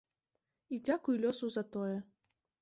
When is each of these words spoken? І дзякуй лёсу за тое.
І 0.75 0.79
дзякуй 0.87 1.19
лёсу 1.27 1.51
за 1.57 1.63
тое. 1.77 1.93